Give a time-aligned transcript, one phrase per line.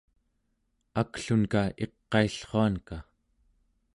[1.01, 2.97] aklunka iqaillruanka